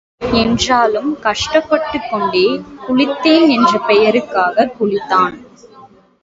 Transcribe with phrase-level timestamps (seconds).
[0.33, 2.47] என்றாலும் கஷ்டப்பட்டுக் கொண்டே,
[2.87, 5.37] குளித்தேன், என்ற பெயருக்காகக் குளித்தான்.